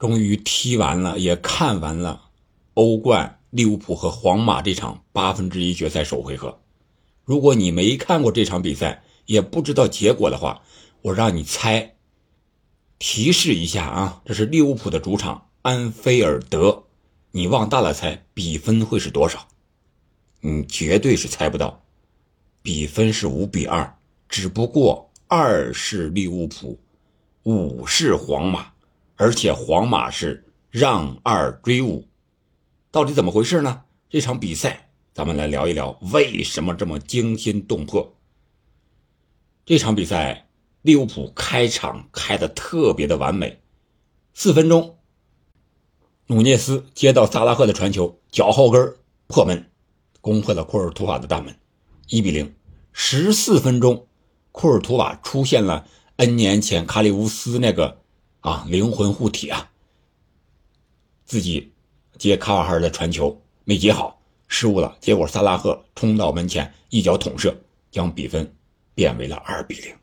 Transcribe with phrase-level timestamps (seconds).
[0.00, 2.30] 终于踢完了，也看完了
[2.72, 6.58] 欧冠利物浦和皇马这场八分之一决赛首回合。
[7.26, 10.62] 如果你没看过这场比赛，也不知道结果的话，
[11.02, 11.96] 我让你猜。
[12.98, 16.84] 提示一下啊，这是利物浦的主场安菲尔德，
[17.32, 19.48] 你往大了猜，比分会是多少？
[20.40, 21.82] 你绝对是猜不到，
[22.62, 23.98] 比分是五比二，
[24.30, 26.80] 只不过二是利物浦，
[27.42, 28.72] 五是皇马，
[29.20, 32.08] 而且皇马是让二追五，
[32.90, 33.82] 到底怎么回事呢？
[34.08, 38.16] 这场比赛咱们来聊一聊，为什么这么惊心动魄？
[39.66, 40.46] 这场比赛。
[40.80, 43.60] 利物浦开场开的特别的完美，
[44.32, 44.96] 四分钟，
[46.28, 48.96] 努涅斯接到萨拉赫的传球，脚后跟
[49.26, 49.70] 破门，
[50.22, 51.54] 攻破了库尔图瓦的大门，
[52.08, 52.54] 一比零。
[52.94, 54.06] 十四分钟，
[54.52, 57.99] 库尔图瓦出现了 N 年前卡里乌斯那个
[58.40, 59.70] 啊灵魂护体啊，
[61.24, 61.72] 自己
[62.18, 67.56] 接卡瓦哈尔的传球没接好，失误了，结果萨拉赫冲到门前一脚捅射，
[67.90, 68.54] 将比分
[68.94, 69.94] 变为了二比零。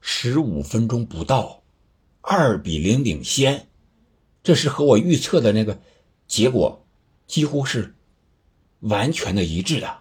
[0.00, 1.62] 十五分钟不到，
[2.20, 3.68] 二比零领先，
[4.42, 5.78] 这是和我预测的那个
[6.26, 6.86] 结果
[7.26, 7.94] 几乎是
[8.80, 9.98] 完全的一致的。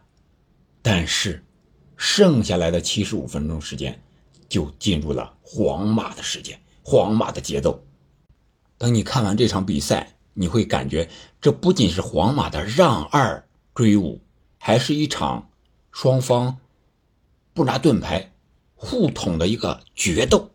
[0.81, 1.43] 但是，
[1.97, 4.01] 剩下来的七十五分钟时间
[4.47, 6.57] 就进入了皇马的时间，
[6.89, 7.83] 皇马的节奏。
[8.79, 11.07] 等你看完这场比赛，你会感觉
[11.39, 14.19] 这不仅是皇马的让二追五，
[14.57, 15.49] 还是一场
[15.91, 16.57] 双方
[17.53, 18.31] 不拿盾牌。
[18.81, 20.51] 互捅的一个决斗，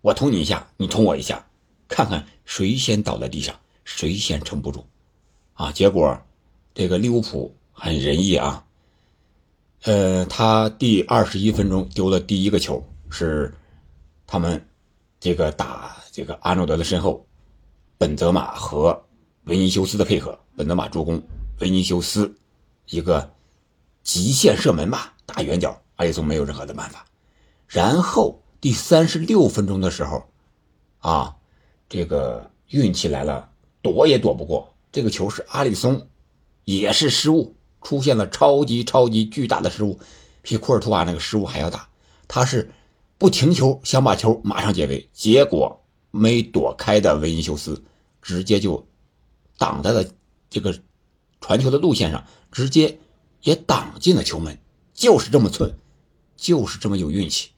[0.00, 1.46] 我捅你一下，你捅我一下，
[1.86, 4.86] 看看谁先倒在地上，谁先撑不住，
[5.52, 5.70] 啊！
[5.70, 6.18] 结果
[6.72, 8.64] 这个利物浦很仁义啊，
[9.82, 13.54] 呃，他第二十一分钟丢了第一个球，是
[14.26, 14.66] 他们
[15.20, 17.26] 这个打这个阿诺德的身后，
[17.98, 19.04] 本泽马和
[19.44, 21.22] 维尼修斯的配合，本泽马助攻，
[21.60, 22.34] 维尼修斯
[22.88, 23.30] 一个
[24.02, 27.04] 极限射门吧，大远角，阿里松没有任何的办法。
[27.68, 30.24] 然后第三十六分钟的时候，
[31.00, 31.36] 啊，
[31.88, 33.50] 这个运气来了，
[33.82, 34.74] 躲也躲不过。
[34.90, 36.08] 这个球是阿里松，
[36.64, 40.00] 也是失误，出现了超级超级巨大的失误，
[40.40, 41.88] 比库尔图瓦那个失误还要大。
[42.26, 42.72] 他是
[43.20, 47.84] 不停球想把球马上解围，结果没躲开的维尼修斯
[48.22, 48.88] 直接就
[49.58, 50.06] 挡在了
[50.48, 50.74] 这个
[51.38, 52.98] 传球的路线上，直接
[53.42, 54.58] 也挡进了球门。
[54.94, 55.76] 就是这么寸，
[56.34, 57.50] 就是这么有运气。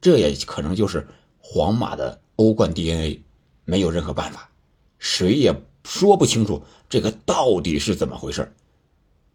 [0.00, 1.06] 这也可能就是
[1.38, 3.22] 皇马的欧冠 DNA，
[3.66, 4.50] 没有任何办法，
[4.98, 5.54] 谁也
[5.84, 8.54] 说不清楚这个到底是怎么回事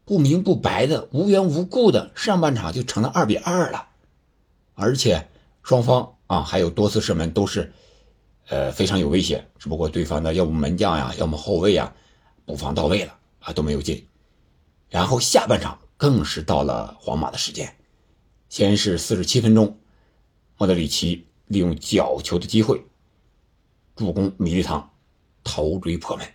[0.03, 3.89] 不明不白的、无缘无故的，上半场就成了二比二了，
[4.73, 5.27] 而且
[5.65, 7.73] 双方啊还有多次射门都是，
[8.49, 11.91] 呃非常有威胁，只不过对方的要么门将呀，要么后卫呀，
[12.45, 14.07] 补防到位了啊都没有进，
[14.89, 17.75] 然后下半场更是到了皇马的时间，
[18.47, 19.75] 先是四十七分钟。
[20.55, 22.85] 莫德里奇利用角球的机会
[23.95, 24.87] 助攻米利唐
[25.43, 26.27] 头锥破门，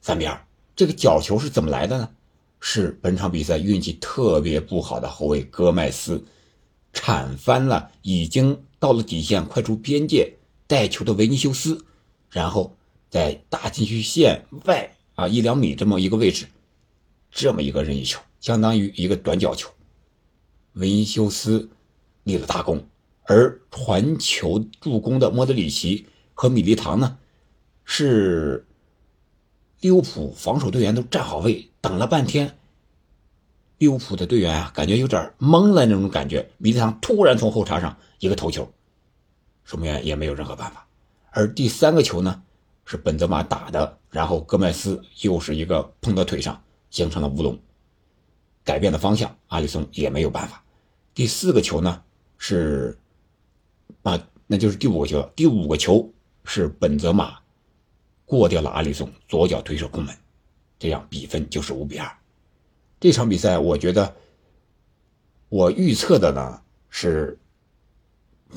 [0.00, 0.44] 三比二。
[0.74, 2.10] 这个角球是怎么来的呢？
[2.58, 6.24] 是本场比赛运气特别不好的后卫戈麦斯
[6.96, 10.32] 铲翻了已经到了底线快出边界
[10.66, 11.84] 带球的维尼修斯，
[12.30, 12.74] 然后
[13.10, 16.46] 在大禁区线外啊一两米这么一个位置，
[17.30, 19.70] 这么一个任意球，相当于一个短角球，
[20.72, 21.68] 维尼修斯
[22.24, 22.82] 立了大功。
[23.24, 27.18] 而传球助攻的莫德里奇和米利唐呢，
[27.84, 28.66] 是
[29.80, 32.56] 利物浦防守队员都站好位，等了半天，
[33.78, 36.50] 利物浦的队员啊，感觉有点懵了那种感觉。
[36.58, 38.70] 米利唐突然从后插上一个头球，
[39.64, 40.86] 守门员也没有任何办法。
[41.30, 42.42] 而第三个球呢，
[42.84, 47.58] 是本泽马打的，然后戈麦斯又是一个碰到腿上，形成了乌龙，
[48.64, 50.62] 改变了方向，阿里松也没有办法。
[51.14, 52.02] 第四个球呢
[52.38, 52.98] 是。
[54.02, 55.28] 啊，那就是第五个球。
[55.34, 56.08] 第五个球
[56.44, 57.38] 是本泽马
[58.24, 60.14] 过掉了阿里松，左脚推射空门，
[60.78, 62.08] 这样比分就是五比二。
[62.98, 64.16] 这场比赛，我觉得
[65.48, 67.38] 我预测的呢是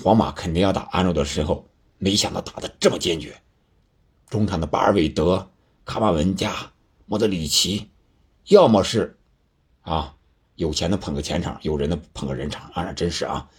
[0.02, 3.36] 皇马肯定要打安诺的身后，没想到打的这么坚决。
[4.30, 5.50] 中场的巴尔韦德、
[5.84, 6.72] 卡马文加、
[7.06, 7.90] 莫德里奇，
[8.46, 9.18] 要么是
[9.82, 10.16] 啊
[10.56, 13.50] 有钱的捧个前场，有人的捧个人场，啊，真是啊。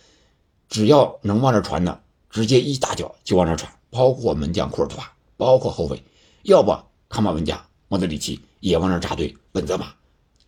[0.68, 6.02] 只要能往这传的，直接一大脚就往这传，包括门将库尔图瓦，包括后卫，
[6.44, 6.74] 要不
[7.08, 9.92] 卡马文加、莫德里奇也往这扎堆，本泽马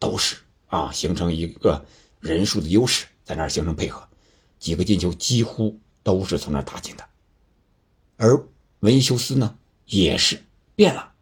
[0.03, 0.35] 都是
[0.67, 1.87] 啊，形成一个
[2.19, 4.03] 人数的优势，在那儿形成配合，
[4.59, 7.05] 几个进球几乎都是从那儿打进的。
[8.17, 8.45] 而
[8.81, 9.57] 维修斯呢，
[9.87, 10.43] 也是
[10.75, 11.13] 变了，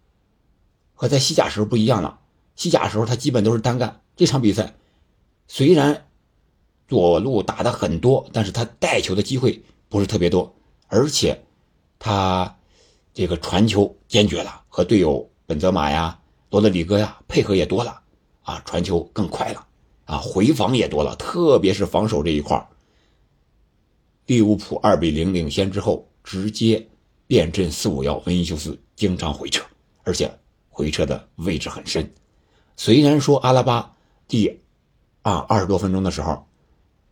[0.95, 2.21] 和在西甲时候不一样了。
[2.57, 4.75] 西甲时候他基本都是单干，这场比赛
[5.47, 6.07] 虽然
[6.89, 10.57] 左路打的很多，但是他带球的机会不是特别多，
[10.87, 11.45] 而且
[11.99, 12.57] 他
[13.13, 16.19] 这个传球坚决了，和队友本泽马呀、
[16.49, 18.00] 罗德里戈呀配合也多了
[18.51, 19.65] 啊，传球更快了
[20.07, 22.69] 啊，回防也多了，特别是防守这一块
[24.27, 26.85] 利物浦二比零领先之后，直接
[27.29, 29.65] 变阵四五幺，文尼修斯经常回撤，
[30.03, 30.37] 而且
[30.69, 32.13] 回撤的位置很深。
[32.77, 33.95] 虽然说阿拉巴
[34.27, 34.61] 第
[35.23, 36.45] 啊二十多分钟的时候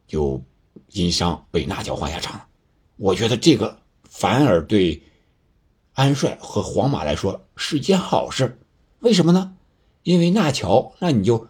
[0.09, 0.43] 就
[0.91, 2.47] 因伤被纳乔换下场了，
[2.97, 5.01] 我觉得这个反而对
[5.93, 8.59] 安帅和皇马来说是件好事。
[8.99, 9.55] 为什么呢？
[10.09, 11.47] 因为纳乔，那你就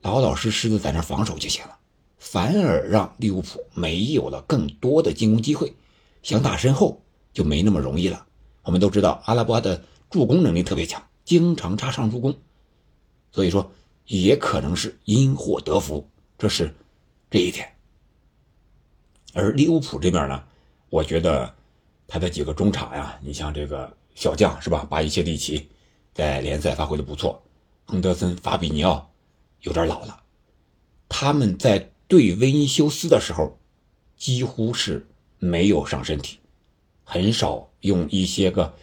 [0.00, 1.78] 老老实实的在那防守就行了。
[2.18, 5.72] 反而让利物浦没有了更多的进攻机会，
[6.20, 7.00] 想打身后
[7.32, 8.26] 就没那么容易了。
[8.64, 12.34] 我们都知道阿拉巴的助攻能力特别强，经常插上助攻，
[13.30, 13.70] 所以说
[14.06, 16.04] 也可能是因祸得福，
[16.36, 16.74] 这是
[17.30, 17.68] 这一点。
[19.32, 20.42] 而利物浦这边呢，
[20.90, 21.54] 我觉得
[22.08, 24.84] 他的几个中场呀，你像这个小将是吧？
[24.90, 25.68] 巴伊切蒂奇
[26.12, 27.40] 在联赛发挥的不错，
[27.92, 29.12] 亨德森、法比尼奥
[29.60, 30.22] 有点老了，
[31.10, 31.90] 他们在。
[32.08, 33.58] 对维尼修斯的时候，
[34.18, 35.08] 几乎是
[35.38, 36.38] 没有伤身体，
[37.04, 38.74] 很少用一些个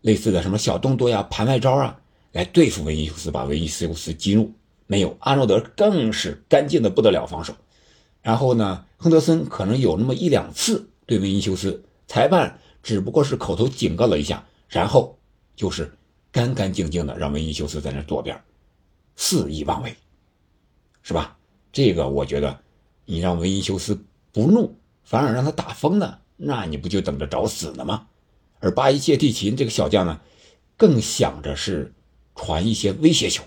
[0.00, 2.00] 类似的什么小动作呀、盘外招啊
[2.32, 4.52] 来对付维尼修斯，把维尼修斯激怒。
[4.88, 7.54] 没有，阿诺德更是干净的不得了防守。
[8.20, 15.16] 然后呢，亨德森可能有那么一两次对维尼修斯，裁判只不过是口头警告了一下，然后
[15.54, 15.96] 就是
[16.32, 18.42] 干干净净的让维尼修斯在那左边
[19.16, 19.94] 肆意妄为，
[21.02, 21.36] 是吧？
[21.72, 22.60] 这个我觉得。
[23.04, 24.00] 你让维尼修斯
[24.32, 28.06] 不怒，反而让他打疯了，那你不就等着找死呢吗？
[28.60, 30.20] 而巴伊切蒂奇这个小将呢，
[30.76, 31.92] 更想着是
[32.36, 33.42] 传一些威胁球，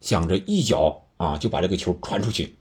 [0.00, 2.56] 想着一脚啊就把这个球传出去，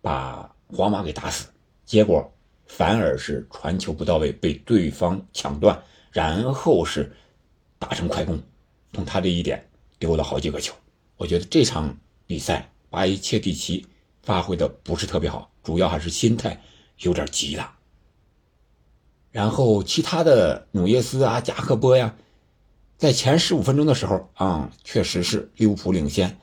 [0.00, 1.48] 把皇马给打死。
[1.84, 2.32] 结果
[2.68, 5.76] 反而是传球不到位，被对方抢断，
[6.12, 7.12] 然后是
[7.76, 8.40] 打成快攻，
[8.92, 9.68] 从他这一点
[9.98, 10.72] 丢了好几个球。
[11.16, 11.96] 我觉得这场
[12.26, 13.86] 比赛巴伊切蒂奇
[14.22, 15.50] 发挥的不是特别好。
[15.62, 16.62] 主要还是心态
[16.98, 17.76] 有点急了，
[19.32, 22.14] 然后其他的努涅斯啊、加克波呀，
[22.96, 26.38] 在前十五分钟的时候啊，确实是利物浦领先，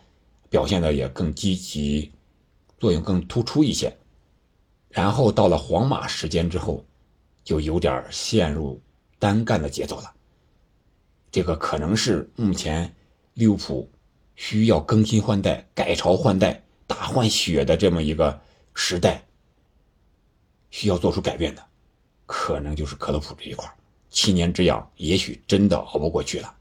[0.49, 2.11] 表现的也更积极，
[2.79, 3.97] 作用更突出一些。
[4.89, 6.85] 然后到了皇马时间之后，
[7.45, 8.81] 就有点陷入
[9.19, 10.13] 单干的节奏了。
[11.31, 12.93] 这个可能是目前
[13.35, 13.89] 利物浦
[14.35, 18.41] 需要更新换代、改朝换代、大换血的这么一个。
[18.75, 19.23] 时代
[20.71, 21.63] 需要做出改变的，
[22.25, 23.71] 可能就是克洛普这一块
[24.09, 26.51] 七年之痒，也许真的熬不过去了。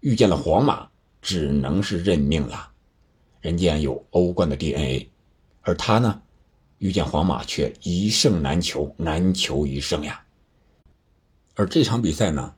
[0.00, 0.88] 遇见了皇马，
[1.20, 2.72] 只能是认命了。
[3.42, 5.06] 人家有欧冠的 DNA，
[5.60, 6.22] 而他呢，
[6.78, 10.24] 遇见皇马却一胜难求，难求一胜呀。
[11.56, 12.54] 而这场比赛呢，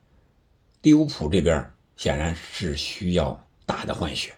[0.83, 4.33] 利物浦这边显然是需要大的换血，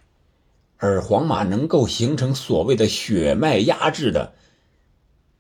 [0.76, 4.35] 而皇马能够形成所谓的血脉压制的。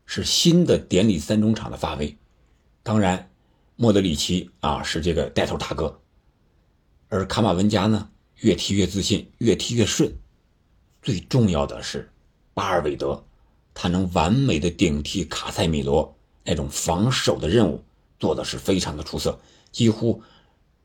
[0.06, 2.14] 是新的典礼三中场的发威，
[2.82, 3.30] 当然，
[3.74, 5.98] 莫德里奇啊是这个带头大哥，
[7.08, 8.10] 而卡马文加呢
[8.40, 10.14] 越踢越自信，越踢越顺。
[11.00, 12.10] 最重要的是，
[12.52, 13.24] 巴尔韦德，
[13.72, 16.14] 他能完美的顶替卡塞米罗
[16.44, 17.82] 那种防守的任务，
[18.20, 19.40] 做的是非常的出色。
[19.72, 20.22] 几乎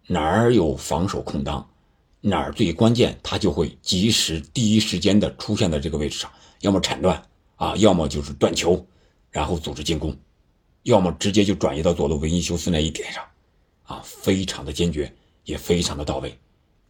[0.07, 1.68] 哪儿有防守空当，
[2.21, 7.21] 哪儿最关键，他就会及时第一时间的出现在这个位置上，要么铲断
[7.55, 8.85] 啊，要么就是断球。
[9.31, 10.17] 然后组织进攻，
[10.81, 13.23] 要么直接就转移到左路维尼修斯那一点上，
[13.83, 16.35] 啊，非常的坚决，也非常的到位。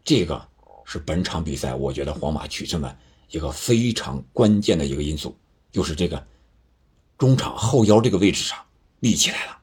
[0.06, 0.42] 这个
[0.86, 2.98] 是本场比赛我觉得皇马取胜的
[3.30, 5.36] 一个非常关键的一个因素，
[5.70, 6.26] 就是这个
[7.18, 8.58] 中场后腰这个位置上
[9.02, 9.58] 立起来了。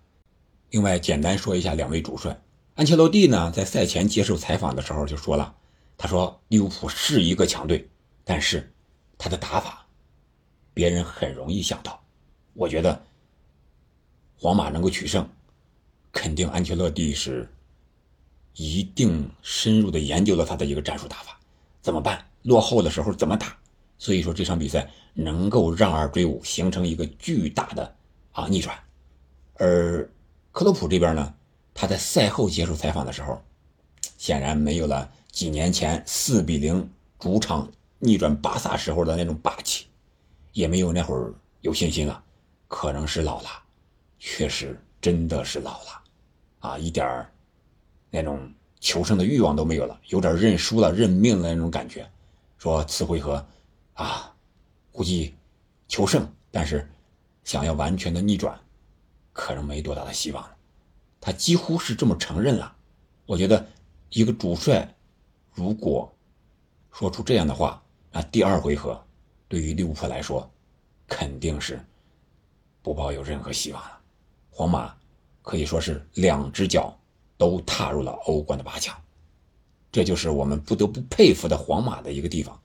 [0.68, 2.38] 另外，简单说一下两位主帅，
[2.76, 5.54] 安切洛蒂呢在赛前接受采访的时候就说了，
[5.96, 7.88] 他说利物浦是一个强队，
[8.22, 8.70] 但是
[9.16, 9.86] 他的打法，
[10.74, 11.98] 别人很容易想到。
[12.52, 13.02] 我觉得
[14.38, 15.26] 皇马能够取胜，
[16.12, 17.50] 肯定安切洛蒂是
[18.56, 21.40] 一定深入的研究了他的一个战术打法，
[21.80, 22.22] 怎么办？
[22.42, 23.56] 落后的时候怎么打？
[23.96, 27.96] 所以说这场比赛能够让二追五，形成一个巨大的
[28.32, 28.78] 啊逆转。
[29.54, 30.06] 而
[30.52, 31.34] 克洛普这边呢，
[31.78, 33.38] 他在赛后接受采访的时候，
[34.16, 39.86] 显然没有了几年前四比零主场逆转巴萨时候的那种霸气，
[40.52, 42.24] 也没有那会儿有信心了。
[42.66, 43.50] 可能是老了，
[44.18, 46.02] 确实真的是老了，
[46.60, 47.24] 啊，一点
[48.10, 52.10] 那种求胜的欲望都没有了，有点认输了、认命的那种感觉。
[52.56, 53.46] 说次回合，
[53.92, 54.34] 啊，
[54.90, 55.34] 估计
[55.88, 56.88] 求胜，但是
[57.44, 58.58] 想要完全的逆转，
[59.34, 60.55] 可能没多大的希望了。
[61.26, 62.76] 他几乎是这么承认了。
[63.24, 63.66] 我觉得，
[64.10, 64.94] 一个主帅
[65.52, 66.16] 如果
[66.92, 69.04] 说出这样的话，那第二回合
[69.48, 70.48] 对于利物浦来说，
[71.08, 71.84] 肯定是
[72.80, 73.98] 不抱有任何希望了。
[74.50, 74.94] 皇马
[75.42, 76.96] 可以说是两只脚。
[77.38, 78.98] 都踏入了欧冠的八强，
[79.92, 82.58] 这就是我们不得不佩服的皇马的一个地方。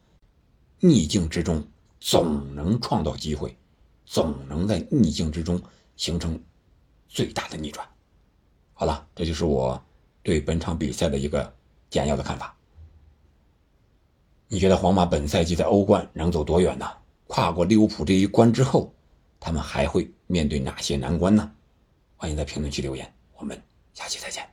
[0.80, 1.62] 逆境之中
[2.00, 3.53] 总能创造机会，
[4.06, 5.62] 总能在逆境之中
[5.98, 6.41] 形成
[7.10, 7.86] 最大的逆转。
[8.82, 9.80] 好了，这就是我
[10.24, 11.54] 对本场比赛的一个
[11.92, 12.58] 简要的看法。
[14.48, 16.92] 你觉得皇马本赛季在欧冠能走多远呢？
[17.28, 18.92] 跨过利物浦这一关之后，
[19.40, 21.52] 他们还会面对哪些难关呢？
[22.18, 23.56] 欢迎在评论区留言，我们
[23.94, 24.44] 下期再见。